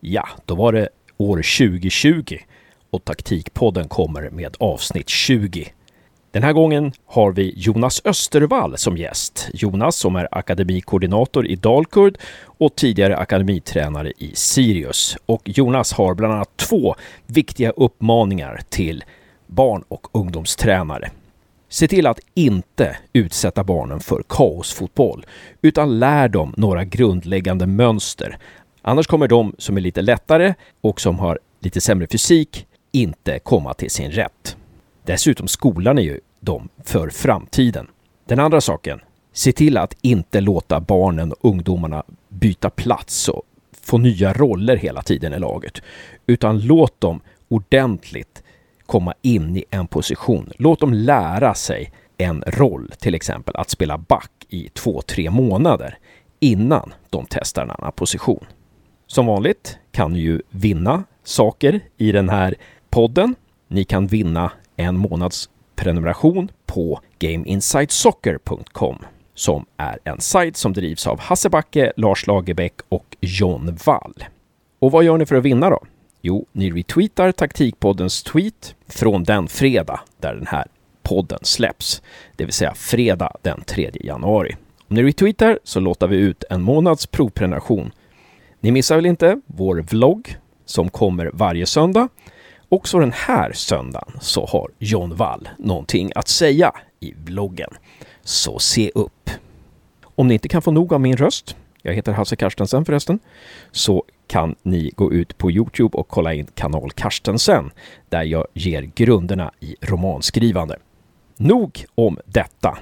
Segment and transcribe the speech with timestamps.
[0.00, 2.38] Ja, då var det år 2020
[2.90, 5.72] och Taktikpodden kommer med avsnitt 20.
[6.30, 9.48] Den här gången har vi Jonas Östervall som gäst.
[9.52, 15.16] Jonas som är akademikoordinator i Dalkurd och tidigare akademitränare i Sirius.
[15.26, 16.94] Och Jonas har bland annat två
[17.26, 19.04] viktiga uppmaningar till
[19.46, 21.10] barn och ungdomstränare.
[21.68, 25.26] Se till att inte utsätta barnen för kaosfotboll,
[25.62, 28.38] utan lär dem några grundläggande mönster.
[28.88, 33.74] Annars kommer de som är lite lättare och som har lite sämre fysik inte komma
[33.74, 34.56] till sin rätt.
[35.04, 37.86] Dessutom skolar ni ju dem för framtiden.
[38.26, 39.00] Den andra saken,
[39.32, 43.42] se till att inte låta barnen och ungdomarna byta plats och
[43.82, 45.82] få nya roller hela tiden i laget,
[46.26, 48.42] utan låt dem ordentligt
[48.86, 50.52] komma in i en position.
[50.56, 55.98] Låt dem lära sig en roll, till exempel att spela back i två, tre månader
[56.40, 58.44] innan de testar en annan position.
[59.10, 62.54] Som vanligt kan ni ju vinna saker i den här
[62.90, 63.34] podden.
[63.68, 68.98] Ni kan vinna en månads prenumeration på gameinsidesoccer.com
[69.34, 74.14] som är en sajt som drivs av Hasse Backe, Lars Lagerbäck och John Wall.
[74.78, 75.80] Och vad gör ni för att vinna då?
[76.22, 80.66] Jo, ni retweetar Taktikpoddens tweet från den fredag där den här
[81.02, 82.02] podden släpps,
[82.36, 84.56] det vill säga fredag den 3 januari.
[84.88, 87.92] Om ni retweetar så låter vi ut en månads provprenumeration.
[88.60, 92.08] Ni missar väl inte vår vlogg som kommer varje söndag.
[92.68, 97.70] Också den här söndagen så har John Wall någonting att säga i vloggen.
[98.22, 99.30] Så se upp!
[100.04, 103.18] Om ni inte kan få nog av min röst, jag heter Hasse Karstensen förresten,
[103.70, 107.70] så kan ni gå ut på Youtube och kolla in kanal Karstensen
[108.08, 110.78] där jag ger grunderna i romanskrivande.
[111.36, 112.78] Nog om detta.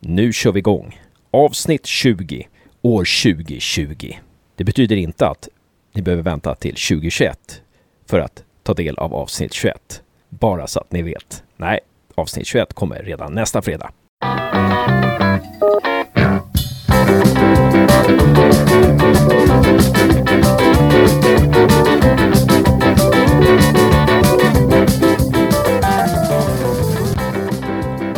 [0.00, 1.00] Nu kör vi igång.
[1.30, 2.48] Avsnitt 20,
[2.82, 4.14] år 2020.
[4.56, 5.48] Det betyder inte att
[5.92, 7.62] ni behöver vänta till 2021
[8.06, 10.02] för att ta del av avsnitt 21.
[10.28, 11.42] Bara så att ni vet.
[11.56, 11.80] Nej,
[12.14, 13.90] avsnitt 21 kommer redan nästa fredag.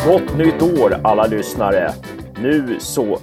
[0.07, 1.95] Gott nytt år alla lyssnare!
[2.37, 3.19] Nu så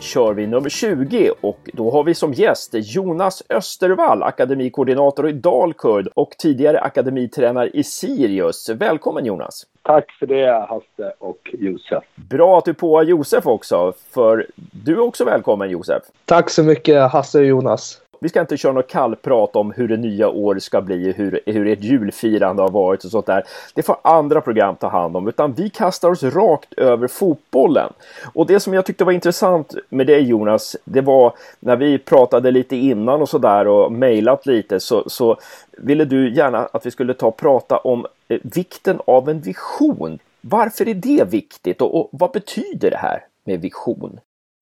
[0.00, 6.08] kör vi nummer 20 och då har vi som gäst Jonas Östervall, akademikoordinator i Dalkurd
[6.14, 8.68] och tidigare akademitränare i Sirius.
[8.68, 9.66] Välkommen Jonas!
[9.82, 12.04] Tack för det Hasse och Josef.
[12.14, 14.46] Bra att du på Josef också, för
[14.84, 16.02] du är också välkommen Josef.
[16.24, 18.00] Tack så mycket Hasse och Jonas.
[18.20, 21.66] Vi ska inte köra något kallprat om hur det nya året ska bli, hur, hur
[21.66, 23.44] ert julfirande har varit och sånt där.
[23.74, 27.92] Det får andra program ta hand om, utan vi kastar oss rakt över fotbollen.
[28.34, 32.50] Och det som jag tyckte var intressant med dig Jonas, det var när vi pratade
[32.50, 35.36] lite innan och sådär och mejlat lite så, så
[35.70, 40.18] ville du gärna att vi skulle ta och prata om eh, vikten av en vision.
[40.40, 44.20] Varför är det viktigt och, och vad betyder det här med vision?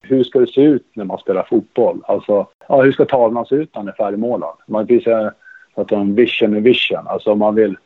[0.09, 2.01] Hur ska det se ut när man spelar fotboll?
[2.05, 4.57] Alltså, ja, hur ska tavlan se ut när den är färdigmålad?
[4.67, 5.33] Man kan säga
[5.75, 7.07] att en vision är vision.
[7.07, 7.77] Alltså man vill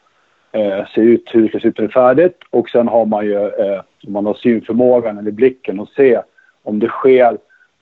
[0.52, 3.06] eh, se ut hur det ska se ut när det är färdigt och sen har
[3.06, 6.22] man ju, eh, man har synförmågan eller blicken och se
[6.62, 7.38] om det sker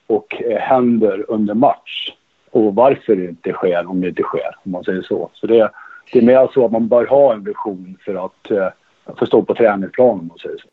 [0.06, 2.12] och eh, händer under match
[2.50, 5.30] och varför det inte sker om det inte sker, om man säger så.
[5.34, 5.70] Så det,
[6.12, 8.68] det är mer så att man bör ha en vision för att eh,
[9.18, 10.68] förstå på träningsplanen, om man säger så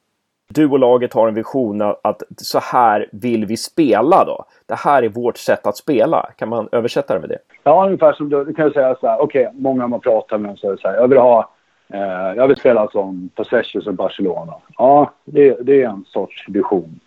[0.48, 4.46] du och laget har en vision att så här vill vi spela då.
[4.66, 6.30] Det här är vårt sätt att spela.
[6.36, 7.40] Kan man översätta det med det?
[7.64, 9.22] Ja, ungefär som du, du kan säga så här.
[9.22, 10.96] Okej, okay, många man pratar med säger så här.
[10.96, 11.50] Jag vill ha
[11.94, 14.54] eh, jag vill spela som Possession som Barcelona.
[14.78, 17.00] Ja, det, det, är en sorts vision.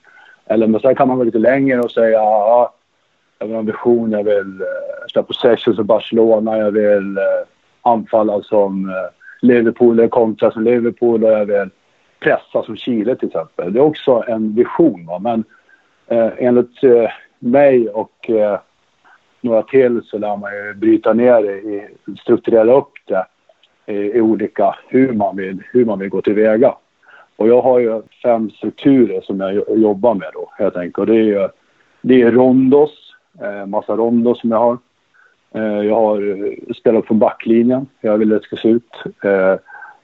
[0.46, 2.74] Eller men sen kan man gå lite längre och säga ja,
[3.38, 4.12] jag vill ha en vision.
[4.12, 6.58] Jag vill eh, spela Possession som Barcelona.
[6.58, 7.22] Jag vill eh,
[7.82, 8.94] anfalla som eh,
[9.40, 11.70] Liverpool eller kontra som Liverpool och jag vill
[12.20, 13.72] pressa som Chile till exempel.
[13.72, 15.06] Det är också en vision.
[15.06, 15.18] Va?
[15.18, 15.44] Men
[16.06, 18.58] eh, enligt eh, mig och eh,
[19.40, 21.88] några till så lär man ju bryta ner det, i,
[22.20, 23.26] strukturera upp det
[23.86, 26.74] i, i, olika hur man, vill, hur man vill gå tillväga.
[27.36, 30.98] Och jag har ju fem strukturer som jag jobbar med då helt enkelt.
[30.98, 31.48] Och det är ju
[32.00, 32.90] det är rondos,
[33.42, 34.78] eh, massa rondos som jag har.
[35.54, 38.92] Eh, jag har eh, spelat från backlinjen, jag vill att det ska se ut.
[39.24, 39.54] Eh,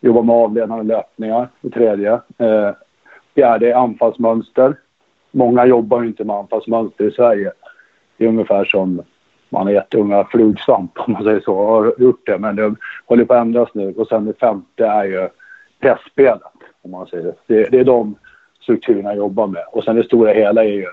[0.01, 2.13] Jobba med avledande löpningar Det tredje.
[2.39, 2.71] Eh,
[3.35, 4.77] fjärde är anfallsmönster.
[5.31, 7.53] Många jobbar inte med anfallsmönster i Sverige.
[8.17, 9.03] Det är ungefär som
[9.49, 11.67] man har gett unga flugsvamp om man säger så.
[11.67, 12.75] Har gjort det men det
[13.07, 13.95] håller på att ändras nu.
[13.97, 15.29] Och sen det femte är ju
[15.81, 16.43] pressspelet
[16.83, 17.69] om man säger det.
[17.71, 18.15] Det är de
[18.63, 19.65] strukturerna jag jobbar med.
[19.73, 20.87] Och sen det stora hela är ju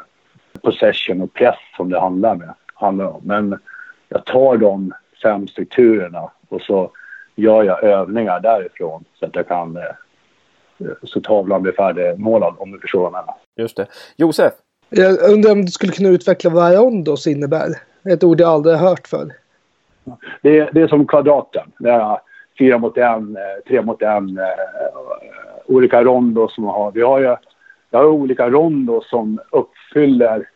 [0.62, 3.22] possession och press som det handlar, med, handlar om.
[3.24, 3.60] Men
[4.10, 6.92] jag tar de fem strukturerna och så
[7.36, 9.84] gör jag övningar därifrån så att jag kan eh,
[11.04, 13.36] så tavlan blir färdigmålad om du förstår vad jag menar.
[13.56, 13.88] Just det.
[14.16, 14.54] Josef?
[14.90, 17.68] Jag undrar om du skulle kunna utveckla vad rondos innebär?
[18.10, 19.32] Ett ord jag aldrig har hört förr.
[20.42, 21.72] Det, det är som kvadraten.
[21.80, 22.20] Det är
[22.60, 24.38] fyra mot en, eh, tre mot en.
[24.38, 24.46] Eh,
[25.66, 26.92] olika rondos som man har.
[26.92, 27.36] Vi har ju
[27.90, 30.50] jag har olika rondos som uppfyller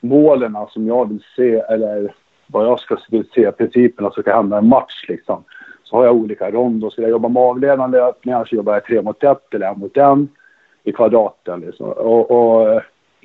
[0.00, 2.14] målen som jag vill se eller
[2.46, 2.96] vad jag ska
[3.34, 5.44] se, principerna som ska hända i en match liksom.
[5.92, 6.92] Så har jag olika rondos.
[6.92, 9.96] Skulle jag jobba med avledande öppningar så jobbar jag tre mot ett eller en mot
[9.96, 10.28] en
[10.84, 11.86] i kvadraten liksom.
[11.86, 12.82] Och, och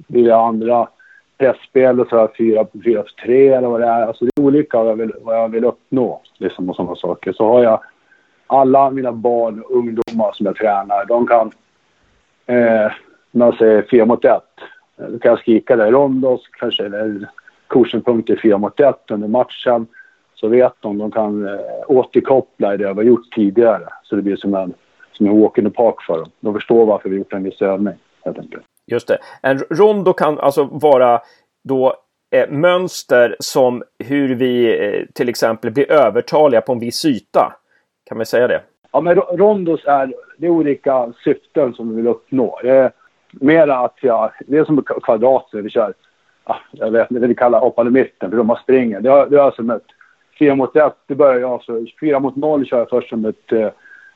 [0.08, 0.88] vill jag andra
[1.38, 4.08] pressspel så har jag fyra på fyra på tre eller vad det är.
[4.08, 7.34] Alltså det är olika vad jag vill, vad jag vill uppnå liksom och sådana saker.
[7.34, 7.80] Så har jag
[8.48, 11.52] alla mina barn och ungdomar som jag tränar, de kan
[12.46, 12.92] eh,
[13.32, 14.54] när jag säger fyra mot ett.
[14.96, 15.92] Då kan jag skrika det.
[15.92, 17.30] Rondos kanske, eller
[17.68, 19.88] coachingpunkter fyra mot ett under matchen.
[20.40, 23.84] Så vet de, de kan eh, återkoppla det jag har gjort tidigare.
[24.04, 24.74] Så det blir som en,
[25.12, 26.32] som en walk in the park för dem.
[26.40, 27.94] De förstår varför vi gjort en viss övning,
[28.26, 28.64] helt enkelt.
[28.88, 29.18] Just det.
[29.42, 31.22] En rondo kan alltså vara
[31.64, 31.94] då
[32.36, 37.54] eh, mönster som hur vi eh, till exempel blir övertaliga på en viss yta.
[38.06, 38.62] Kan man säga det?
[38.92, 42.60] Ja, men rondos är, det är olika syften som vi vill uppnå.
[42.64, 42.92] Det är
[43.32, 45.94] mera att jag, det är som kvadrater vi kör.
[46.46, 49.02] Ja, jag vet inte, vi kallar hoppande mitten för de har springer.
[49.02, 49.84] Det, är, det är som ett
[50.40, 53.52] 4 mot 1, Det börjar jag så 4 mot 0 kör jag först som ett,
[53.52, 53.70] eh,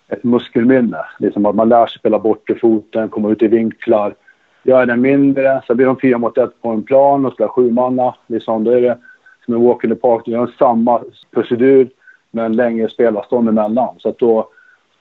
[0.08, 1.06] ett muskelminne.
[1.20, 4.16] Liksom att man lär sig spela bort i foten, komma ut i vinklar.
[4.64, 8.16] Gör den mindre, så blir de 4 mot 1 på en plan och spelar sjumanna.
[8.28, 8.98] Liksom, då är det
[9.46, 10.22] som en walk in the park.
[10.26, 11.02] Det är samma
[11.32, 11.90] procedur
[12.32, 13.96] med en längre spelarstånd emellan.
[13.98, 14.50] Så att då,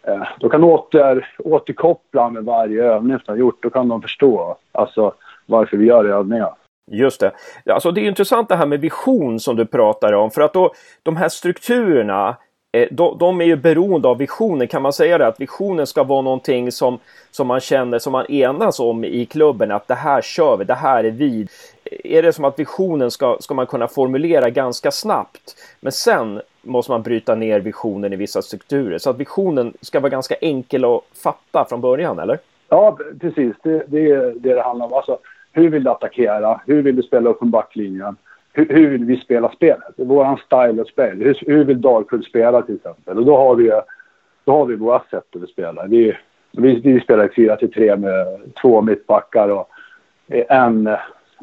[0.03, 3.63] eh, då kan åter, återkoppla med varje övning som har gjort.
[3.63, 5.13] Då kan de förstå alltså,
[5.47, 6.55] varför vi gör övningar.
[6.91, 7.33] Just det.
[7.67, 10.31] Alltså det är intressant det här med vision som du pratar om.
[10.31, 10.73] För att då,
[11.03, 12.37] de här strukturerna,
[12.73, 14.69] eh, de, de, är ju beroende av visionen.
[14.69, 15.27] Kan man säga det?
[15.27, 16.99] Att visionen ska vara någonting som,
[17.31, 19.71] som man känner, som man enas om i klubben.
[19.71, 21.47] Att det här kör vi, det här är vi.
[21.85, 25.57] Eh, är det som att visionen ska, ska man kunna formulera ganska snabbt.
[25.81, 28.99] Men sen måste man bryta ner visionen i vissa strukturer.
[28.99, 32.39] Så att visionen ska vara ganska enkel att fatta från början, eller?
[32.69, 33.57] Ja, precis.
[33.63, 34.93] Det, det är det det handlar om.
[34.93, 35.19] Alltså,
[35.53, 36.61] hur vill du attackera?
[36.67, 38.17] Hur vill du spela upp från backlinjen?
[38.53, 39.95] Hur, hur vill vi spela spelet?
[39.97, 41.23] Vår style of spel.
[41.23, 43.19] Hur, hur vill Dalkurd spela till exempel?
[43.19, 43.73] Och då har vi,
[44.45, 45.87] då har vi våra sätt att spela.
[45.87, 46.17] Vi,
[46.53, 49.69] vi, vi spelar 4-3 med två mittbackar och
[50.29, 50.97] en,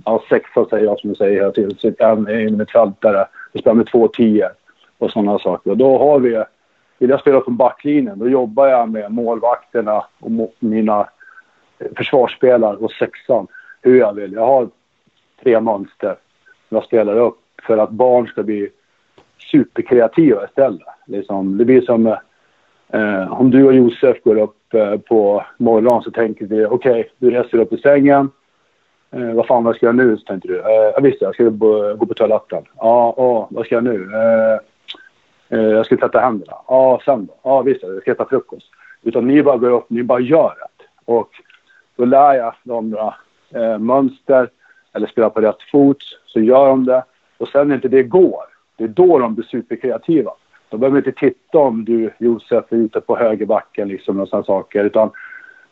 [0.05, 3.27] ja sexa säger jag som du säger hela tiden, en innermittfältare.
[3.53, 4.49] Vi spelar med två tio
[4.97, 5.71] och sådana saker.
[5.71, 6.43] Och då har vi,
[6.99, 11.09] vill jag spela från backlinjen, då jobbar jag med målvakterna och mina
[11.95, 13.47] försvarsspelare och sexan
[13.81, 14.33] hur jag vill.
[14.33, 14.69] Jag har
[15.43, 16.15] tre mönster
[16.67, 18.69] som jag spelar upp för att barn ska bli
[19.51, 20.87] superkreativa istället.
[21.05, 22.07] Liksom, det blir som
[22.87, 27.03] eh, om du och Josef går upp eh, på morgonen så tänker vi okej, okay,
[27.17, 28.29] du reser upp i sängen.
[29.11, 30.17] Eh, vad fan vad ska jag nu?
[30.17, 30.59] Så tänkte du.
[30.59, 32.63] Eh, visst, jag ska gå, på toaletten.
[32.77, 34.09] Ja, ah, vad ska jag nu?
[34.13, 34.59] Eh,
[35.59, 36.53] eh, jag ska tvätta händerna.
[36.67, 37.33] Ja, ah, sen då?
[37.43, 38.67] Ja, ah, visst, jag ska äta frukost.
[39.03, 40.83] Utan ni bara går upp, ni bara gör det.
[41.05, 41.29] Och
[41.95, 43.11] då lär jag dem
[43.53, 44.49] eh, mönster
[44.93, 47.03] eller spelar på rätt fot så gör de det.
[47.37, 48.43] Och sen när inte det går,
[48.77, 50.31] det är då de blir superkreativa.
[50.69, 54.83] De behöver inte titta om du, Josef, är ute på högerbacken liksom och sådana saker.
[54.83, 55.11] Utan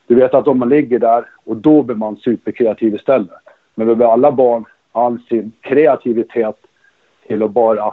[0.07, 3.29] du vet att om man ligger där och då blir man superkreativ istället.
[3.75, 6.55] Men vi behöver alla barn all sin kreativitet
[7.27, 7.85] till att bara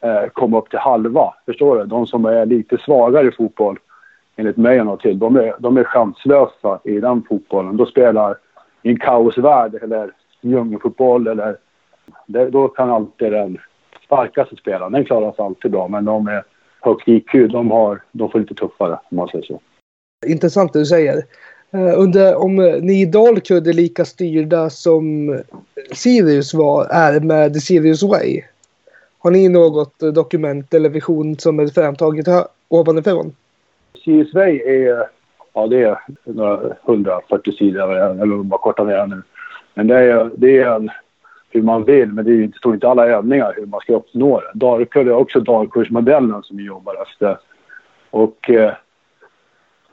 [0.00, 1.34] eh, komma upp till halva.
[1.46, 1.84] Förstår du?
[1.84, 3.78] De som är lite svagare i fotboll,
[4.36, 7.76] enligt mig och till, de är, de är chanslösa i den fotbollen.
[7.76, 8.36] Då spelar
[8.82, 11.56] i en kaosvärld eller djungelfotboll eller...
[12.26, 13.58] Det, då kan alltid den
[14.04, 15.88] starkaste spelaren, den klarar sig alltid bra.
[15.88, 16.44] Men de är
[16.80, 19.60] högt IQ, de, har, de får lite tuffare om man säger så.
[20.26, 21.16] Intressant det du säger.
[21.74, 25.38] Uh, under, om ni i Dalkurd är lika styrda som
[25.92, 28.42] Sirius var, är med The Sirius Way.
[29.18, 32.26] Har ni något dokument eller vision som är framtaget
[32.68, 33.32] ovanifrån?
[34.04, 35.06] Sirius Way är
[35.54, 39.22] ja, det är några 140 sidor eller bara korta ner nu.
[39.74, 40.90] Men det är, det är en,
[41.50, 44.50] hur man vill, men det står inte alla övningar hur man ska uppnå det.
[44.54, 47.38] Darkur är också dagkursmodellen som vi jobbar efter.
[48.10, 48.72] Och eh,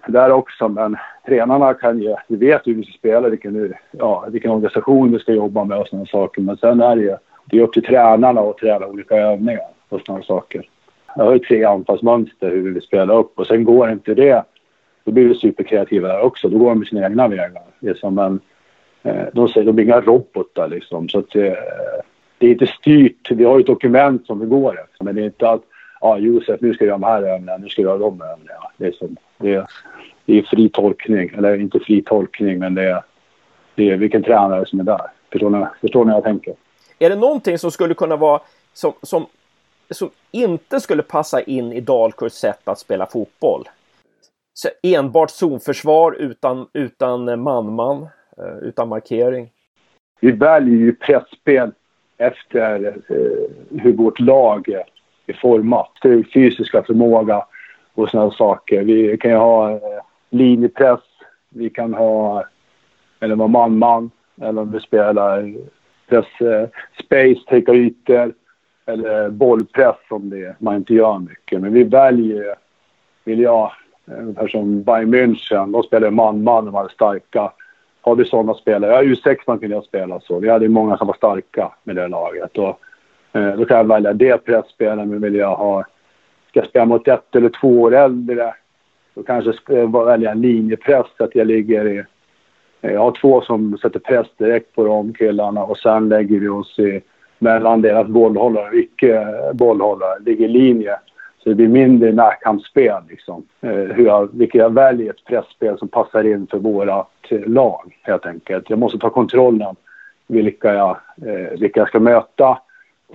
[0.08, 4.52] där också, men tränarna kan ju, vi vet hur vi ska spela, vilken, ja, vilken
[4.52, 6.42] organisation vi ska jobba med och sådana saker.
[6.42, 10.24] Men sen är det det är upp till tränarna att träna olika övningar och sådana
[10.24, 10.70] saker.
[11.16, 14.44] Jag har ju tre anfallsmönster hur vi vill spela upp och sen går inte det
[15.08, 16.50] då blir vi superkreativa där också.
[16.50, 17.64] Då går de sina egna vägar.
[17.80, 18.20] Liksom.
[18.20, 18.40] en,
[19.04, 21.10] eh, de säger de är inga robotar liksom.
[21.10, 21.54] Så att, eh,
[22.38, 23.32] det är inte styrt.
[23.32, 25.06] Vi har ett dokument som vi går efter.
[25.06, 25.62] Men det är inte att
[26.02, 28.22] ja, ah, Josef, nu ska du göra de här övningarna, nu ska du göra de
[28.22, 28.72] övningarna.
[28.78, 29.66] Det är, som, det, är,
[30.26, 31.32] det är fri tolkning.
[31.38, 33.04] Eller inte fri tolkning, men det är,
[33.76, 35.08] det är vilken tränare som är där.
[35.32, 36.54] Förstår ni, förstår ni vad jag tänker?
[37.00, 38.42] Är det någonting som skulle kunna vara
[38.74, 39.26] som, som,
[39.90, 43.64] som inte skulle passa in i Dalkurds sätt att spela fotboll?
[44.60, 49.50] Så enbart zonförsvar utan, utan man-man, eh, utan markering.
[50.20, 51.72] Vi väljer ju pressspel
[52.18, 54.70] efter eh, hur vårt lag
[55.28, 55.92] är format.
[56.34, 57.46] Fysiska förmåga
[57.94, 58.84] och sådana saker.
[58.84, 59.80] Vi kan ju ha eh,
[60.30, 61.04] linjepress,
[61.50, 62.46] vi kan ha
[63.20, 64.12] eller vara man-man
[64.42, 65.54] eller om vi spelar
[66.10, 66.70] press, eh,
[67.04, 68.34] space, täcka ytor
[68.86, 71.62] eller bollpress om det man inte gör mycket.
[71.62, 72.56] Men vi väljer,
[73.24, 73.72] vill jag,
[74.12, 77.52] Eh, ungefär som Bayern München, de spelade man-man, de var starka.
[78.02, 80.40] Har vi sådana spelare, ja U16 kunde jag spela så.
[80.40, 82.58] Vi hade många som var starka med det laget.
[82.58, 82.80] Och,
[83.34, 85.84] eh, då kan jag välja det pressspelet, men vill jag ha,
[86.50, 88.54] ska jag spela mot ett eller två år äldre,
[89.14, 92.04] då kanske jag välja en linjepress så att jag ligger i
[92.82, 96.48] eh, jag har två som sätter press direkt på de killarna och sen lägger vi
[96.48, 97.02] oss i,
[97.40, 100.20] mellan deras bollhållare och icke-bollhållare.
[100.26, 101.00] Ligger i linje.
[101.48, 103.46] Så det blir mindre närkampsspel liksom.
[103.62, 107.98] Eh, hur jag, vilket jag väljer ett pressspel som passar in för vårt eh, lag
[108.02, 108.70] helt enkelt.
[108.70, 109.76] Jag måste ta kontrollen
[110.28, 112.62] vilka jag, eh, vilka jag ska möta,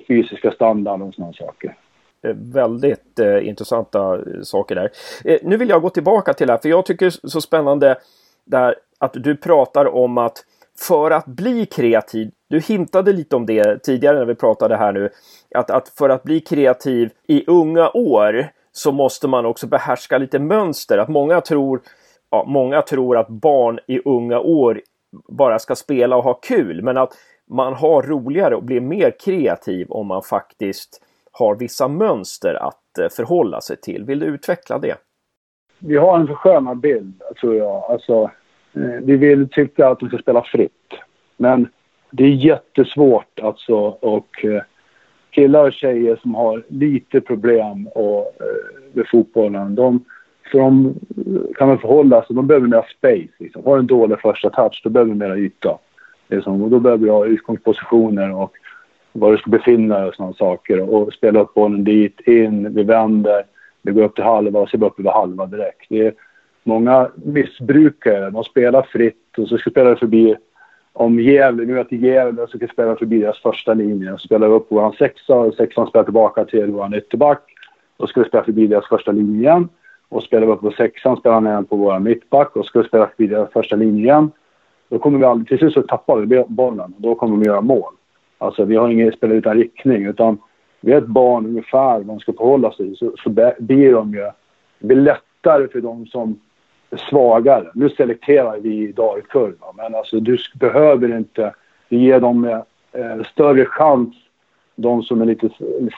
[0.08, 1.76] fysiska standard och sådana saker.
[2.22, 4.90] Eh, väldigt eh, intressanta eh, saker där.
[5.24, 7.40] Eh, nu vill jag gå tillbaka till det här, för jag tycker det är så
[7.40, 7.96] spännande
[8.44, 10.44] där att du pratar om att
[10.78, 15.10] för att bli kreativ, du hintade lite om det tidigare när vi pratade här nu,
[15.54, 20.38] att, att för att bli kreativ i unga år så måste man också behärska lite
[20.38, 20.98] mönster.
[20.98, 21.80] Att många tror,
[22.30, 24.80] ja, många tror att barn i unga år
[25.28, 27.12] bara ska spela och ha kul, men att
[27.50, 33.08] man har roligare och blir mer kreativ om man faktiskt har vissa mönster att eh,
[33.08, 34.04] förhålla sig till.
[34.04, 34.94] Vill du utveckla det?
[35.78, 37.84] Vi har en förskönad bild, tror jag.
[37.90, 38.30] Alltså,
[38.74, 40.92] eh, vi vill tycka att de ska spela fritt.
[41.36, 41.68] Men
[42.12, 44.62] det är jättesvårt alltså och eh,
[45.30, 50.04] killar och tjejer som har lite problem och, eh, med fotbollen, de,
[50.52, 53.32] för de eh, kan väl förhålla sig, de behöver mer space.
[53.38, 53.64] Liksom.
[53.64, 55.78] Har en dålig första touch, då behöver du mer yta.
[56.28, 56.62] Liksom.
[56.62, 58.52] Och då behöver du ha utgångspositioner och
[59.12, 60.80] var du ska befinna dig och sådana saker.
[60.80, 63.42] Och spela upp bollen dit, in, vi vänder,
[63.82, 65.86] vi går upp till halva och så går upp över halva direkt.
[65.88, 66.14] Det är,
[66.64, 68.30] många missbrukare.
[68.30, 70.36] De spelar fritt och så ska spela förbi
[70.92, 74.12] om Gävle, nu är det Gävle, ska spela förbi deras första linje.
[74.12, 77.42] Så spelar vi upp vår sexa och sexan spelar tillbaka till vår ytterback.
[77.96, 79.68] Då ska vi spela förbi deras första linje igen.
[80.08, 82.88] Och spelar vi upp på sexan spelar han igen på vår mittback och ska vi
[82.88, 84.30] spela förbi deras första linje igen.
[84.88, 87.60] Då kommer vi aldrig, till slut så tappar vi bollen och då kommer vi göra
[87.60, 87.92] mål.
[88.38, 90.38] Alltså vi har ingen spel utan riktning utan
[90.80, 94.30] vi är ett barn ungefär vad de ska förhålla sig så, så blir de ju,
[94.78, 96.40] det blir lättare för de som
[96.96, 97.70] svagare.
[97.74, 98.94] Nu selekterar vi i
[99.28, 101.54] kurva, men alltså du behöver inte...
[101.92, 102.44] ge dem
[102.92, 104.14] eh, större chans,
[104.76, 105.48] de som är lite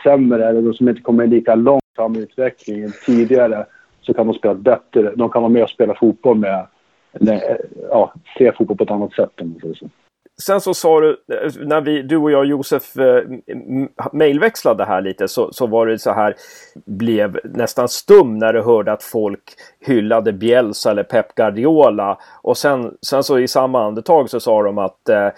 [0.02, 3.66] sämre eller de som inte kommer lika långt fram i utvecklingen tidigare,
[4.00, 5.12] så kan de spela bättre.
[5.16, 6.66] De kan vara med och spela fotboll med,
[7.12, 7.56] eller, eh,
[7.90, 9.88] ja, se fotboll på ett annat sätt om man säger så.
[10.42, 13.22] Sen så sa du, eh, när vi, du och jag Josef eh,
[14.12, 16.34] mejlväxlade här lite så, så var det så här,
[16.86, 19.42] blev nästan stum när du hörde att folk
[19.86, 22.18] hyllade Bielsa eller Pep Guardiola.
[22.42, 25.28] Och sen, sen så i samma andetag så sa de att eh,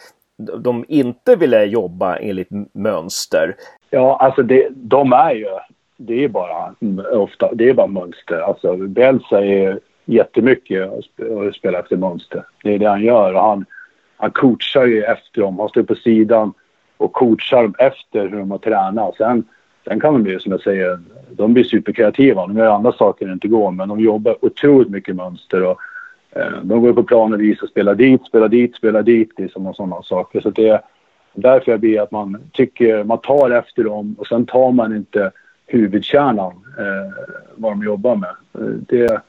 [0.59, 3.57] de inte ville jobba enligt mönster.
[3.91, 5.49] Ja, alltså det, de är ju,
[5.97, 6.75] det är bara
[7.12, 8.38] ofta, det är bara mönster.
[8.38, 12.45] Alltså Bielsa är jättemycket och spelar efter mönster.
[12.62, 13.67] Det är det han gör och han
[14.16, 15.58] han coachar ju efter dem.
[15.58, 16.52] Han står på sidan
[16.96, 19.16] och coachar dem efter hur de har tränat.
[19.16, 19.44] Sen,
[19.88, 20.99] sen kan de bli, som jag säger,
[21.30, 22.46] de blir superkreativa.
[22.46, 25.62] De gör andra saker än inte går, men de jobbar otroligt mycket mönster.
[25.62, 25.78] Och,
[26.30, 29.76] eh, de går på plan och visar, spelar dit, spelar dit, spelar dit, liksom och
[29.76, 30.40] sådana saker.
[30.40, 30.80] Så det är
[31.32, 35.30] därför jag blir att man tycker, man tar efter dem och sen tar man inte
[35.66, 37.25] huvudkärnan, eh,
[37.56, 38.35] vad de jobbar med.
[38.54, 39.23] Eh, det,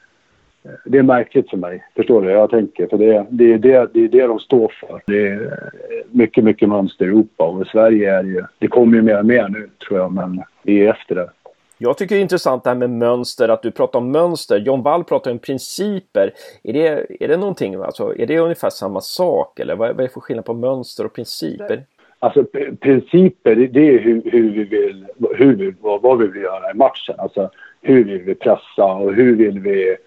[0.85, 1.83] det är märkligt för mig.
[1.95, 2.31] Förstår du?
[2.31, 2.87] Jag tänker.
[2.87, 5.01] För det, det, är det, det är det de står för.
[5.07, 5.69] Det är
[6.11, 8.43] mycket, mycket mönster i Europa och Sverige är ju...
[8.59, 11.29] Det kommer ju mer och mer nu tror jag, men vi är efter det.
[11.77, 14.57] Jag tycker det är intressant det här med mönster, att du pratar om mönster.
[14.59, 16.33] John Wall pratar om principer.
[16.63, 20.03] Är det, är det någonting, alltså, är det ungefär samma sak eller vad, vad är
[20.03, 21.83] det för skillnad på mönster och principer?
[22.19, 22.43] Alltså
[22.79, 25.05] principer, det är hur, hur vi vill,
[25.35, 27.15] hur vi, vad, vad vi vill göra i matchen.
[27.17, 27.49] Alltså
[27.81, 29.97] hur vill vi pressa och hur vill vi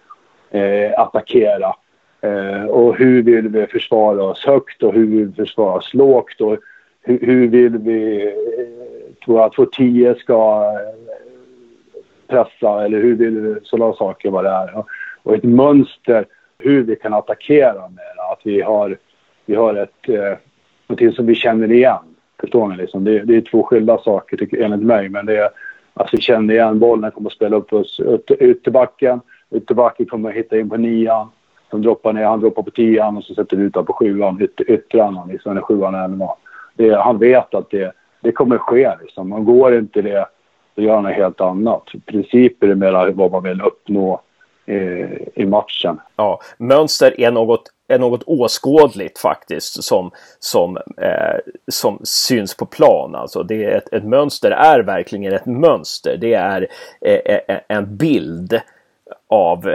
[0.51, 1.75] eh, attackera.
[2.21, 6.41] Eh, och hur vill vi försvara oss högt och hur vill vi försvara oss lågt
[6.41, 6.59] och
[7.03, 11.01] hur, hur vill vi, eh, tror att vår 10 ska eh,
[12.27, 14.85] pressa eller hur vill vi, sådana saker vad det är.
[15.23, 16.27] Och ett mönster
[16.59, 18.33] hur vi kan attackera med.
[18.33, 18.97] Att vi har,
[19.47, 20.39] vi har ett, eh,
[20.87, 22.03] någonting som vi känner igen.
[22.41, 22.77] Förstår ni?
[22.77, 23.05] Liksom?
[23.05, 25.09] Det, det är två skilda saker tycker, enligt mig.
[25.09, 25.51] Men det är,
[26.01, 28.01] alltså vi känner igen bollen, kommer att spela upp oss
[28.41, 29.21] ytterbacken.
[29.55, 31.29] Ytterbacken kommer att hitta in på nian.
[31.71, 34.71] Som droppar ner, han droppar på tian och så sätter vi ut på sjuan, ytter,
[34.71, 36.37] yttrarna, liksom, eller sjuan eller vad.
[36.75, 38.91] Det, han vet att det, det kommer att ske.
[39.01, 39.29] Liksom.
[39.29, 40.27] Man går inte det,
[40.75, 41.83] då gör han något helt annat.
[42.07, 44.21] Principer är mer vad man vill uppnå
[44.67, 46.01] eh, i matchen.
[46.17, 53.15] Ja, mönster är något, är något åskådligt faktiskt som, som, eh, som syns på plan.
[53.15, 56.17] Alltså det är ett, ett mönster är verkligen ett mönster.
[56.21, 56.69] Det är
[57.01, 58.61] eh, eh, eh en bild
[59.29, 59.75] av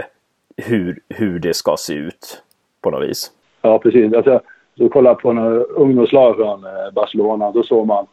[0.56, 2.42] hur, hur det ska se ut
[2.80, 3.30] på något vis.
[3.62, 4.14] Ja, precis.
[4.14, 4.40] Alltså,
[4.78, 7.50] så kollade på några ungdomslag från eh, Barcelona.
[7.50, 8.06] Då såg man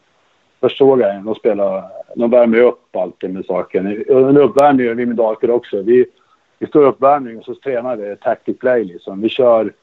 [0.63, 1.83] Först såg jag en, de spelar,
[2.15, 4.05] de värmer upp alltid med saken.
[4.07, 5.81] Under uppvärmningen gör vi med dalker också.
[5.81, 6.05] Vi,
[6.59, 9.21] vi står i uppvärmning och så tränar vi tactic play liksom.
[9.21, 9.73] Vi kör,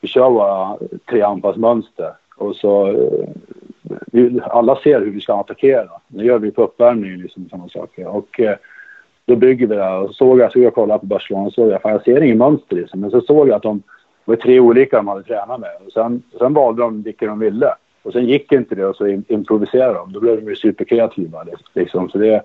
[0.00, 0.76] vi kör våra
[1.10, 3.28] tre anfallsmönster och så eh,
[4.06, 5.90] vi, alla ser hur vi ska attackera.
[6.08, 8.06] Det gör vi på uppvärmningen liksom, samma saker.
[8.06, 8.56] Och eh,
[9.24, 9.90] då bygger vi det.
[9.90, 12.36] Och såg jag, så jag kollade på Barcelona och såg jag, fan jag ser inget
[12.36, 13.00] mönster liksom.
[13.00, 13.82] Men så såg jag att de
[14.24, 15.70] var tre olika de hade tränat med.
[15.86, 17.74] Och sen, sen valde de vilka de ville.
[18.02, 20.12] Och sen gick inte det och så improviserade de.
[20.12, 22.08] Då blev de ju superkreativa liksom.
[22.08, 22.42] Så det,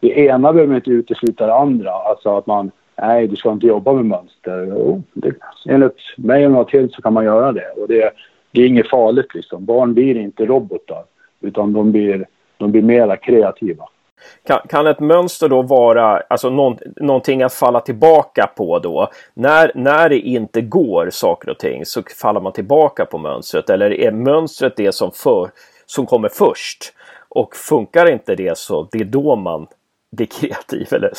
[0.00, 1.90] det ena behöver inte utesluta det andra.
[1.90, 4.66] Alltså att man nej, du ska inte jobba med mönster.
[4.70, 5.34] Jo, det,
[5.68, 7.70] enligt mig och några till så kan man göra det.
[7.76, 8.12] Och det,
[8.50, 9.64] det är inget farligt liksom.
[9.64, 11.04] Barn blir inte robotar,
[11.40, 13.84] utan de blir, de blir mera kreativa.
[14.46, 19.08] Kan, kan ett mönster då vara alltså någon, någonting att falla tillbaka på då?
[19.34, 23.90] När, när det inte går saker och ting så faller man tillbaka på mönstret eller
[23.90, 25.50] är mönstret det som, för,
[25.86, 26.92] som kommer först?
[27.28, 29.66] Och funkar inte det så det är då man
[30.16, 31.10] bli kreativ eller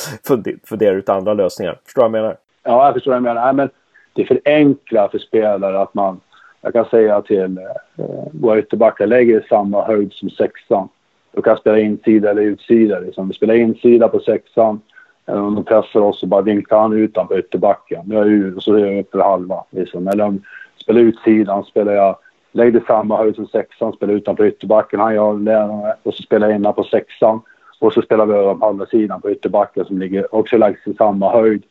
[0.66, 1.78] fundera ut andra lösningar.
[1.84, 2.36] Förstår du vad jag menar?
[2.62, 3.44] Ja, jag förstår vad du menar.
[3.44, 3.70] Nej, men
[4.12, 6.20] det är för enkla för spelare att man...
[6.60, 10.88] Jag kan säga till eh, våra ytterbackar, lägger samma höjd som sexan.
[11.32, 13.00] Du kan spela insida eller utsida.
[13.00, 13.28] Liksom.
[13.28, 14.80] Vi spelar insida på sexan.
[15.26, 18.04] Eh, eller om de pressar oss så bara vinklar han utanför ytterbacken.
[18.10, 19.64] Jag är ur och så är jag uppe halva.
[19.70, 20.08] Liksom.
[20.08, 20.42] Eller om
[20.74, 22.16] jag spelar utsidan spelar jag...
[22.56, 25.00] Lägger samma höjd som sexan, spelar utanför ytterbacken.
[25.00, 27.40] Han gör det och så spelar jag innan på sexan.
[27.84, 30.94] Och så spelar vi över på andra sidan på ytterbacken som ligger också lagts i
[30.94, 31.62] samma höjd.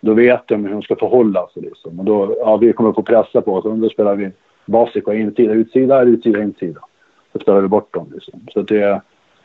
[0.00, 1.62] Då vet de hur de ska förhålla sig.
[1.62, 1.98] Liksom.
[1.98, 3.64] Och då, ja, vi kommer få pressa på oss.
[3.64, 4.30] Då spelar vi
[4.66, 6.80] basic och insida, utsida, eller utsida, insida.
[7.32, 8.10] Då spelar vi bort dem.
[8.14, 8.40] Liksom.
[8.52, 9.00] Så, det,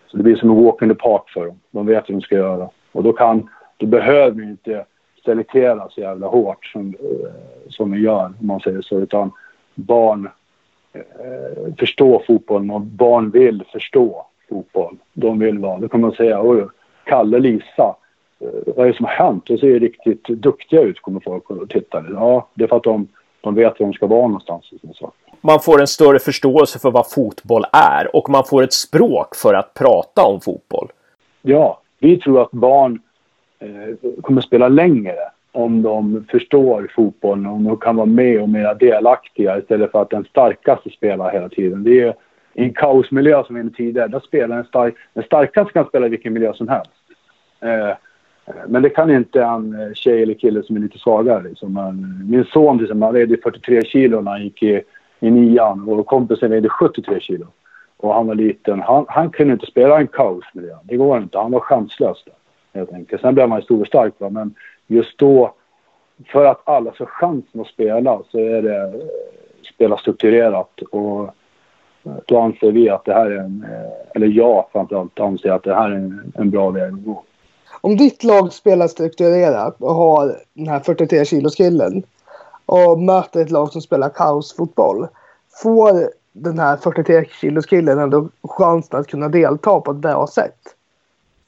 [0.07, 1.59] så det blir som en walk in the park för dem.
[1.71, 2.69] De vet hur de ska göra.
[2.91, 4.85] Och då, kan, då behöver vi inte
[5.25, 8.99] selektera så jävla hårt som, eh, som vi gör, om man säger så.
[8.99, 9.31] Utan
[9.75, 10.29] barn
[10.93, 15.79] eh, förstår fotbollen och barn vill förstå fotboll de vill vara.
[15.79, 16.67] Då kan man säga, oj,
[17.03, 17.95] Kalle, Lisa,
[18.39, 19.45] eh, vad är det som har hänt?
[19.45, 22.03] De ser riktigt duktiga ut, kommer folk att titta.
[22.13, 23.07] Ja, det är för att de,
[23.41, 24.73] de vet var de ska vara någonstans.
[24.93, 25.11] Så.
[25.41, 29.53] Man får en större förståelse för vad fotboll är och man får ett språk för
[29.53, 30.87] att prata om fotboll.
[31.41, 32.99] Ja, vi tror att barn
[33.59, 35.15] eh, kommer spela längre
[35.51, 40.09] om de förstår fotbollen, om de kan vara med och mer delaktiga istället för att
[40.09, 41.83] den starkaste spelar hela tiden.
[41.83, 42.15] Det är
[42.57, 44.95] i en kaosmiljö som vi var tidigare, där spelar en stark...
[45.13, 46.91] Den starkaste kan spela i vilken miljö som helst.
[47.59, 47.95] Eh,
[48.67, 51.43] men det kan inte en eh, tjej eller kille som är lite svagare.
[51.43, 51.73] Liksom.
[52.29, 54.81] Min son till exempel, han vägde 43 kilo när han gick i,
[55.19, 57.47] i nian och kompisen vägde 73 kilo.
[57.97, 58.81] Och han var liten.
[58.81, 60.75] Han, han kunde inte spela en kaosmiljö.
[60.83, 61.37] Det går inte.
[61.37, 62.33] Han var chanslös där,
[62.79, 63.21] helt enkelt.
[63.21, 64.29] Sen blev han stor och stark, va?
[64.29, 64.55] men
[64.87, 65.53] just då,
[66.31, 68.91] för att alla ska chansen att spela så är det eh,
[69.75, 71.35] spela strukturerat och
[72.25, 75.75] då anser vi att det här är en, eh, eller jag framförallt anser att det
[75.75, 77.23] här är en, en bra väg att gå.
[77.81, 82.03] Om ditt lag spelar strukturerat och har den här 43 kilos killen
[82.65, 85.07] och möter ett lag som spelar kaosfotboll.
[85.63, 85.91] Får
[86.33, 90.57] den här 43 kilos killen ändå chansen att kunna delta på ett bra sätt?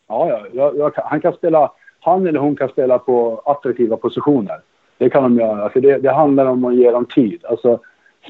[0.08, 4.62] Ja, ja jag, jag, han kan spela, han eller hon kan spela på attraktiva positioner.
[4.98, 5.70] Det kan de göra.
[5.70, 7.46] För det, det handlar om att ge dem tid.
[7.46, 7.80] Alltså,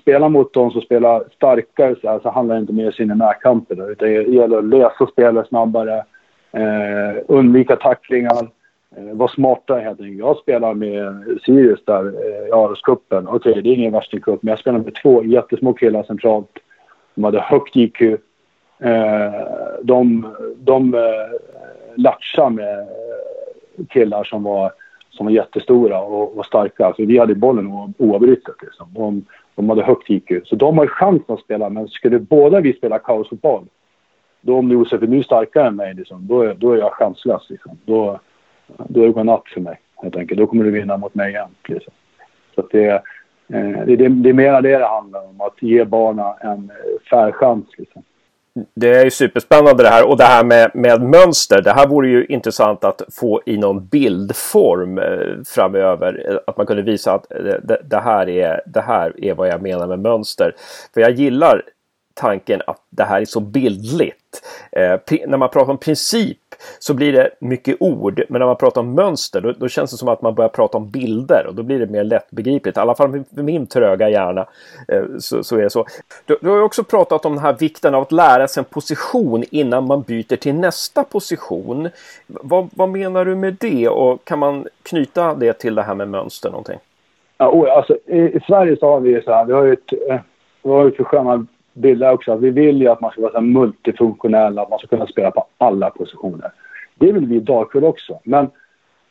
[0.01, 2.91] spela mot de som spelar starkare så, här, så handlar det inte om att ge
[2.91, 3.91] sig in i närkamper.
[3.91, 6.03] Utan det gäller att lösa spelet snabbare,
[6.51, 8.49] eh, undvika tacklingar,
[8.95, 10.19] eh, vara smartare helt enkelt.
[10.19, 13.27] Jag spelar med Sirius där eh, i Aroscupen.
[13.27, 16.49] Okej, okay, det är ingen värstingcup, men jag spelar med två jättesmå killar centralt.
[17.15, 18.01] De hade högt IQ.
[18.01, 19.31] Eh,
[19.81, 21.01] de de eh,
[21.95, 22.87] latchade med
[23.89, 24.71] killar som var
[25.09, 26.93] som var jättestora och, och starka.
[26.93, 28.55] För vi hade bollen oavbrutet.
[28.61, 28.87] Liksom.
[28.93, 29.25] De,
[29.59, 30.31] de hade högt IQ.
[30.45, 31.69] Så de har chansen att spela.
[31.69, 33.65] Men skulle båda vi spela kaosfotboll,
[34.41, 37.49] då om Josef är nu starkare än mig, liksom, då, då är jag chanslös.
[37.49, 37.77] Liksom.
[37.85, 38.19] Då,
[38.67, 40.39] då är det godnatt för mig, helt enkelt.
[40.39, 41.49] Då kommer du vinna mot mig igen.
[41.67, 41.93] Liksom.
[42.55, 42.89] Så det,
[43.47, 45.41] eh, det, det, det är mer det det handlar om.
[45.41, 47.65] Att ge barnen en eh, fair chans.
[47.77, 48.03] Liksom
[48.75, 51.61] det är ju superspännande det här och det här med, med mönster.
[51.61, 56.41] Det här vore ju intressant att få i någon bildform eh, framöver.
[56.47, 59.61] Att man kunde visa att eh, det, det, här är, det här är vad jag
[59.61, 60.55] menar med mönster.
[60.93, 61.63] För jag gillar
[62.13, 64.41] tanken att det här är så bildligt.
[64.71, 66.37] Eh, när man pratar om princip
[66.79, 68.23] så blir det mycket ord.
[68.29, 70.77] Men när man pratar om mönster då, då, känns det som att man börjar prata
[70.77, 72.77] om bilder och då blir det mer lättbegripligt.
[72.77, 74.45] I alla fall för min tröga hjärna
[74.87, 75.85] eh, så, så, är det så.
[76.25, 79.43] Du, du har också pratat om den här vikten av att lära sig en position
[79.51, 81.89] innan man byter till nästa position.
[82.27, 86.09] Vad, vad menar du med det och kan man knyta det till det här med
[86.09, 86.79] mönster någonting?
[87.37, 90.19] Ja, alltså, i, i Sverige så har vi så här, vi har ju ett, eh,
[90.63, 91.03] vi har ju för
[91.73, 92.35] bilder också.
[92.35, 95.45] Vi vill ju att man ska vara så multifunktionell, att man ska kunna spela på
[95.57, 96.51] alla positioner.
[96.95, 98.19] Det vill vi i Dalkurd också.
[98.23, 98.49] Men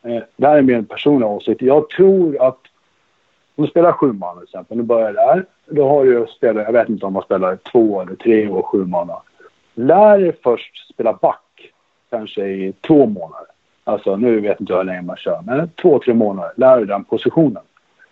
[0.03, 1.61] eh, det här är mer en personlig åsikt.
[1.61, 2.59] Jag tror att
[3.55, 5.45] om du spelar sju man till exempel, nu börjar där.
[5.65, 8.85] Då har du spelat, jag vet inte om man spelar två eller tre och sju
[8.85, 9.09] man.
[9.75, 11.71] Lär dig först spela back,
[12.09, 13.47] kanske i två månader.
[13.83, 16.51] Alltså nu vet inte hur länge man kör, men två, tre månader.
[16.55, 17.63] Lär dig den positionen.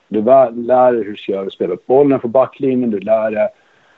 [0.08, 3.50] Du lär dig hur du ska spela upp bollen på backlinjen, du lär dig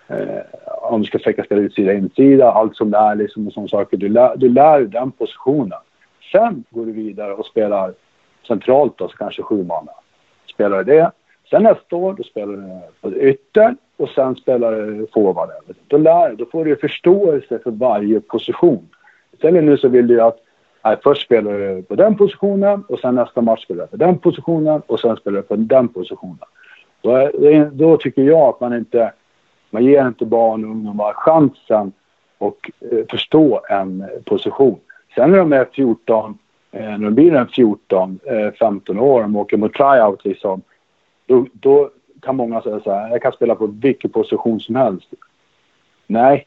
[0.09, 0.41] Eh,
[0.81, 3.97] om du ska försöka spela utsida insida, allt som det är liksom och sådana saker.
[3.97, 5.79] Du lär, du lär den positionen.
[6.31, 7.93] Sen går du vidare och spelar
[8.47, 9.91] centralt då, så kanske sju manna.
[10.53, 11.11] Spelar du det.
[11.49, 15.49] Sen nästa år, då spelar du på ytter och sen spelar du forward.
[15.87, 18.89] Då, lär, då får du förståelse för varje position.
[19.33, 20.37] Istället nu så vill du att
[20.83, 24.17] nej, först spelar du på den positionen och sen nästa match spelar du på den
[24.17, 26.47] positionen och sen spelar du på den positionen.
[27.01, 27.29] Då,
[27.71, 29.11] då tycker jag att man inte
[29.69, 31.91] man ger inte barn och ungdomar chansen
[32.39, 34.79] att eh, förstå en eh, position.
[35.15, 36.37] Sen när de är 14,
[36.71, 38.19] eh, när de blir 14,
[38.59, 40.61] 15 eh, år, och åker mot tryout liksom,
[41.25, 41.89] då, då
[42.21, 45.13] kan många säga så här, jag kan spela på vilken position som helst.
[46.07, 46.45] Nej,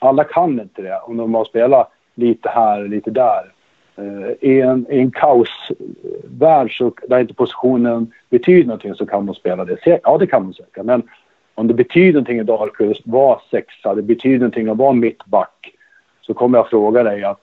[0.00, 3.52] alla kan inte det om de har spelat lite här och lite där.
[3.96, 9.34] Eh, I en, i en kaosvärld så där inte positionen betyder någonting så kan de
[9.34, 10.00] spela det.
[10.02, 10.84] Ja, det kan de säkert.
[10.84, 11.02] Men
[11.56, 15.72] om det betyder någonting i Dalkurd att vara sexa, det betyder någonting att vara mittback,
[16.20, 17.40] så kommer jag fråga dig att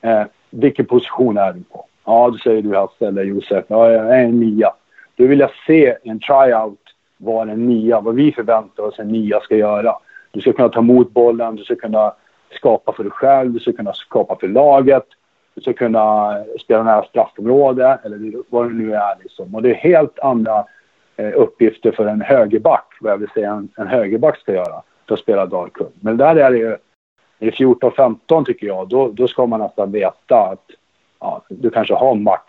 [0.00, 1.84] eh, vilken position är du på?
[2.04, 4.72] Ja, då säger du Hasse eller Josef, ja, jag är en nia.
[5.16, 6.78] Då vill jag se en tryout
[7.16, 9.96] vad en nia, vad vi förväntar oss en nia ska göra.
[10.30, 12.12] Du ska kunna ta emot bollen, du ska kunna
[12.50, 15.06] skapa för dig själv, du ska kunna skapa för laget,
[15.54, 19.14] du ska kunna spela nära straffområde eller vad det nu är.
[19.22, 19.54] Liksom.
[19.54, 20.64] Och det är helt andra
[21.16, 25.20] uppgifter för en högerback, vad jag vill säga en, en högerback ska göra, för att
[25.20, 25.92] spela Dalkurd.
[26.00, 26.76] Men där är det ju,
[27.38, 30.70] i 14-15 tycker jag, då, då ska man nästan veta att
[31.20, 32.42] ja, du kanske har max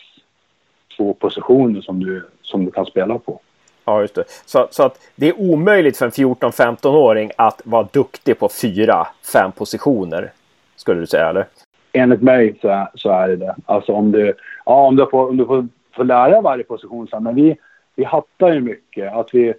[0.97, 3.39] två positioner som du, som du kan spela på.
[3.85, 4.23] Ja, just det.
[4.45, 9.51] Så, så att det är omöjligt för en 14-15-åring att vara duktig på fyra, fem
[9.51, 10.31] positioner,
[10.75, 11.45] skulle du säga, eller?
[11.93, 13.55] Enligt mig så är, så är det det.
[13.65, 14.33] Alltså om du,
[14.65, 17.57] ja, om du, får, om du får, får lära varje position, så, men vi,
[17.97, 19.13] vi hattar ju mycket.
[19.13, 19.53] Att vi,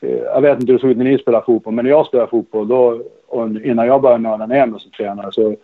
[0.00, 2.06] eh, jag vet inte hur det såg ut när ni spelade fotboll, men när jag
[2.06, 5.56] spelade fotboll då, och innan jag började nörda ner mig som tränare så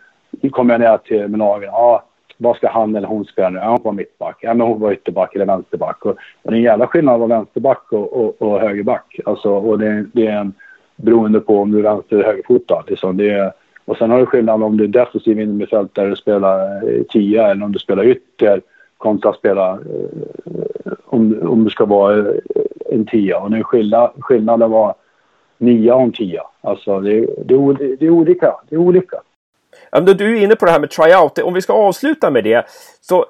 [0.51, 1.69] kom jag ner till min lagen.
[1.71, 2.03] Ja,
[2.37, 3.57] vad ska han eller hon spela nu?
[3.57, 4.37] Ja, hon var mittback.
[4.41, 6.05] Ja, men hon var ytterback eller vänsterback.
[6.05, 6.11] Och,
[6.43, 9.19] och det är en jävla skillnad på vänsterback och, och, och högerback.
[9.25, 10.53] Alltså, och det, det är en,
[10.95, 12.83] beroende på om du är vänster eller högerfotad.
[12.87, 13.17] Liksom.
[13.17, 13.51] Det är,
[13.85, 17.65] och sen har du skillnad om du är defensiv innermittfältare och spelar eh, tia eller
[17.65, 18.61] om du spelar ytter
[19.03, 22.35] kontra att spela eh, om, om det ska vara eh,
[22.85, 23.39] en tia.
[23.39, 24.95] Och nu skillnad, skillnaden var
[25.57, 26.43] nia och en tia.
[26.61, 28.55] Alltså det, det, det är olika.
[28.69, 29.21] Det är olika.
[29.91, 31.39] Du är inne på det här med tryout.
[31.39, 32.65] Om vi ska avsluta med det.
[33.01, 33.25] Så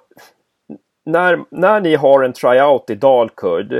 [1.05, 3.73] när, när ni har en tryout i Dalkurd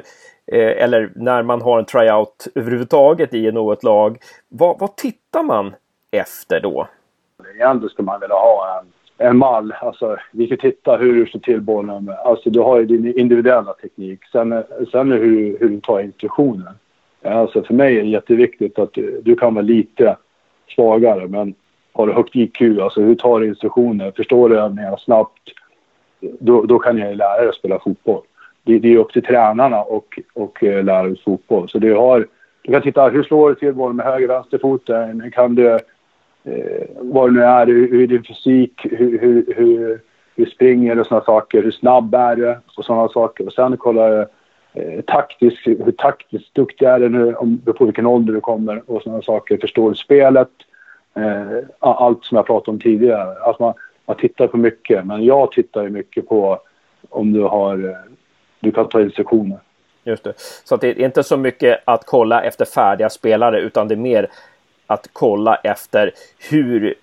[0.52, 4.18] eh, eller när man har en tryout överhuvudtaget i något lag.
[4.50, 5.76] Vad, vad tittar man
[6.12, 6.88] efter då?
[7.56, 8.86] Egentligen skulle man vilja ha en
[9.24, 9.74] en mall.
[9.82, 12.12] Alltså, vi ska titta hur du slår till bollen.
[12.26, 14.20] Alltså, du har ju din individuella teknik.
[14.32, 16.74] Sen, sen hur, hur du tar instruktioner.
[17.24, 20.18] Alltså, för mig är det jätteviktigt att du, du kan vara lite
[20.76, 21.54] svagare, men
[21.94, 25.50] har du högt IQ, alltså hur tar du instruktioner, förstår du övningarna snabbt,
[26.40, 28.22] då, då kan jag lära dig att spela fotboll.
[28.64, 31.70] Det, det är upp till tränarna och, och eh, lära ut fotboll.
[31.70, 32.28] Så du har,
[32.62, 35.32] du kan titta, hur slår du till bollen med höger vänsterfoten?
[35.32, 35.80] Kan du
[36.44, 40.02] eh, vad det nu är, hur, hur din fysik, hur, hur, hur,
[40.36, 43.46] hur springer du och sådana saker, hur snabb är du och sådana saker.
[43.46, 44.28] Och sen kollar jag
[44.74, 49.02] eh, taktiskt, hur taktiskt duktig är du nu, om, på vilken ålder du kommer och
[49.02, 49.58] sådana saker.
[49.58, 50.50] Förstår du spelet?
[51.16, 53.40] Eh, allt som jag pratade om tidigare.
[53.40, 53.74] Alltså man,
[54.06, 56.60] man tittar på mycket, men jag tittar ju mycket på
[57.10, 57.96] om du har, eh,
[58.60, 59.60] du kan ta instruktioner.
[60.04, 60.34] Just det.
[60.64, 64.30] Så det är inte så mycket att kolla efter färdiga spelare utan det är mer
[64.88, 66.12] att kolla efter
[66.50, 66.94] hur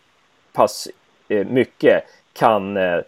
[0.53, 0.88] pass
[1.29, 3.01] eh, mycket kan eh,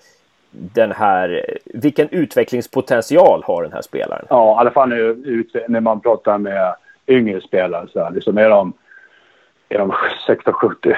[0.51, 4.27] den här, vilken utvecklingspotential har den här spelaren?
[4.31, 6.75] Ja, i alla fall nu, när man pratar med
[7.07, 8.73] yngre spelare så här, liksom är de,
[9.69, 9.93] är de
[10.27, 10.93] 16, 17.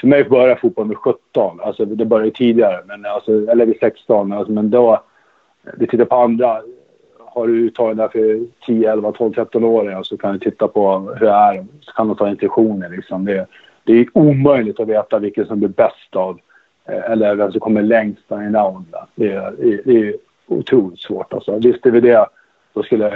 [0.00, 4.32] För mig börjar fotboll med 17, alltså det började tidigare, men alltså, eller vid 16,
[4.32, 5.02] alltså, men då,
[5.76, 6.62] vi tittar på andra,
[7.34, 10.98] har du uttagit där för 10, 11, 12, 13 år så kan du titta på
[10.98, 13.24] hur det är, så kan du ta intentioner liksom.
[13.24, 13.46] Det,
[13.84, 16.40] det är omöjligt att veta vilken som blir bäst av
[16.88, 18.86] eh, eller vem som kommer längst i en round.
[19.14, 20.14] Det är, det är
[20.46, 21.32] otroligt svårt.
[21.32, 21.58] Alltså.
[21.58, 22.26] Visste vi det,
[22.72, 23.08] då skulle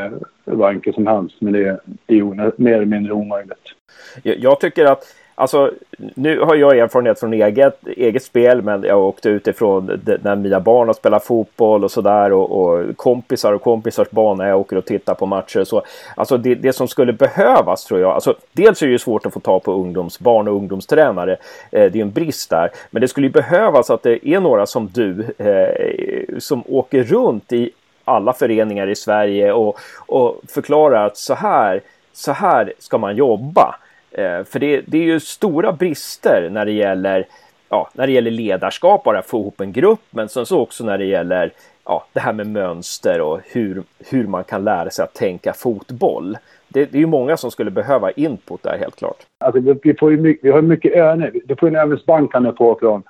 [0.45, 1.37] det vara enkelt som helst.
[1.39, 3.75] Men det är, det är mer eller mindre omöjligt.
[4.23, 5.05] Jag tycker att
[5.41, 5.71] Alltså,
[6.15, 10.87] nu har jag erfarenhet från eget, eget spel, men jag åkte utifrån när mina barn
[10.89, 14.85] har spelat fotboll och sådär och, och kompisar och kompisars barn när jag åker och
[14.85, 15.61] tittar på matcher.
[15.61, 15.83] och Så,
[16.15, 19.33] alltså det, det som skulle behövas tror jag, alltså dels är det ju svårt att
[19.35, 21.33] få tag på ungdomsbarn och ungdomstränare.
[21.73, 24.67] Eh, det är en brist där, men det skulle ju behövas att det är några
[24.67, 27.71] som du eh, som åker runt i
[28.05, 31.81] alla föreningar i Sverige och, och förklarar att så här,
[32.13, 33.75] så här ska man jobba.
[34.19, 37.27] Eh, för det, det, är ju stora brister när det gäller,
[37.69, 40.99] ja, när det gäller ledarskap, bara få ihop en grupp, men sen så också när
[40.99, 41.53] det gäller
[41.85, 46.37] ja, det här med mönster och hur, hur man kan lära sig att tänka fotboll.
[46.69, 49.27] Det, det är ju många som skulle behöva input där helt klart.
[49.39, 51.33] Alltså, vi, får ju mycket, vi har mycket övningar.
[51.45, 53.03] Du får en övningsbank kan du få från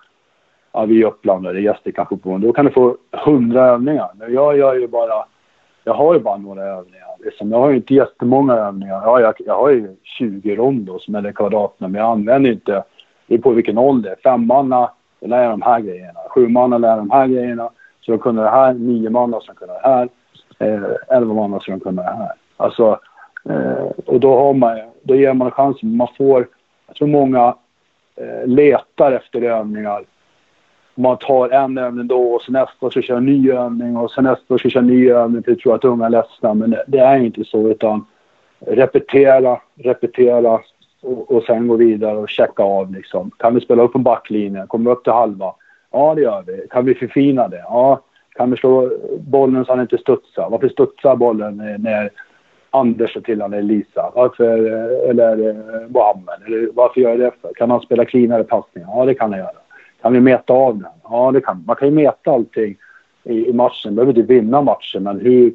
[0.73, 4.11] ja, vi i Uppland eller gäster kanske på Då kan du få hundra övningar.
[4.15, 5.25] Men jag gör ju bara,
[5.89, 7.09] jag har ju bara några övningar.
[7.25, 7.51] Liksom.
[7.51, 9.03] Jag har ju inte jättemånga övningar.
[9.05, 12.85] Ja, jag, jag har ju 20 rondos eller kvadratmeter, men jag använder inte...
[13.27, 14.17] Det är på vilken ålder.
[14.25, 16.21] Femmanna, då lär jag de här grejerna.
[16.31, 17.71] Sjumanna lär jag de här grejerna.
[18.01, 18.75] Så de kunde det här.
[18.75, 20.09] Niomanna som kunde det här.
[20.59, 22.33] Eh, elva manna som kunde det här.
[22.57, 23.01] Alltså,
[23.51, 25.97] eh, och då har man då ger man chansen.
[25.97, 26.47] Man får,
[26.87, 27.55] jag tror många
[28.17, 30.05] eh, letar efter övningar
[30.99, 34.11] man tar en övning då och sen nästa år ska köra en ny övning och
[34.11, 36.55] sen nästa år ska köra en ny övning för att tro att unga är ledsna.
[36.55, 38.07] Men det är inte så utan
[38.61, 40.61] repetera, repetera
[41.03, 43.31] och, och sen gå vidare och checka av liksom.
[43.37, 44.67] Kan vi spela upp en backlinje?
[44.67, 45.55] Kommer vi upp till halva?
[45.93, 46.67] Ja, det gör vi.
[46.71, 47.65] Kan vi förfina det?
[47.65, 48.01] Ja.
[48.37, 50.51] Kan vi slå bollen så han inte studsar?
[50.51, 52.11] Varför studsar bollen när
[52.71, 54.13] Anders är till honom Lisa?
[54.15, 56.43] Varför, eh, eller eh, Mohammed?
[56.47, 57.55] Eller varför gör jag det för?
[57.55, 58.89] Kan han spela cleanare passningar?
[58.97, 59.58] Ja, det kan han göra.
[60.03, 60.89] Kan vi mäta av den?
[61.03, 61.77] Ja, det kan man.
[61.77, 62.77] kan ju mäta allting
[63.25, 63.79] i, i matchen.
[63.85, 65.55] Man behöver inte vinna matchen, men hur,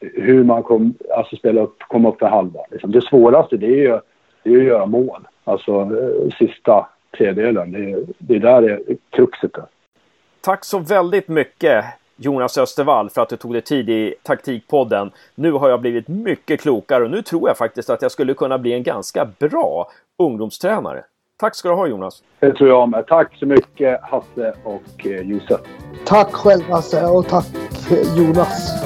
[0.00, 2.60] hur man kom, alltså spela upp, komma upp för halva.
[2.70, 2.92] Liksom.
[2.92, 4.00] Det svåraste det är ju
[4.42, 5.28] det är att göra mål.
[5.44, 6.86] Alltså eh, sista
[7.18, 7.72] tredjedelen.
[7.72, 9.64] Det, det är där det kruxet är.
[10.40, 11.84] Tack så väldigt mycket
[12.16, 15.10] Jonas Östervall för att du tog dig tid i Taktikpodden.
[15.34, 18.58] Nu har jag blivit mycket klokare och nu tror jag faktiskt att jag skulle kunna
[18.58, 21.04] bli en ganska bra ungdomstränare.
[21.36, 22.22] Tack ska du ha Jonas.
[22.40, 23.06] Det tror jag med.
[23.06, 25.60] Tack så mycket Hasse och eh, Josef.
[26.04, 27.46] Tack själv Hasse och tack
[28.16, 28.84] Jonas.